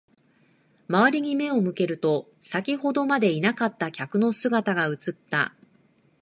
[0.87, 5.53] 周りに目を向けると、先ほどまでいなかった客の姿が映った。